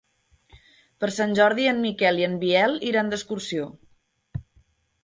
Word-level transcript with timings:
Per 1.03 1.09
Sant 1.17 1.35
Jordi 1.41 1.67
en 1.73 1.83
Miquel 1.83 2.19
i 2.23 2.27
en 2.29 2.35
Biel 2.45 2.77
iran 2.95 3.13
d'excursió. 3.13 3.71